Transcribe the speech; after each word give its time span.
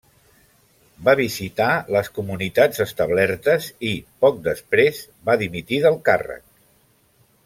Va 1.07 1.13
visitar 1.19 1.67
les 1.95 2.09
comunitats 2.15 2.81
establertes 2.87 3.67
i, 3.93 3.93
poc 4.25 4.41
després, 4.51 5.03
va 5.29 5.37
dimitir 5.43 5.83
del 5.85 6.01
càrrec. 6.11 6.43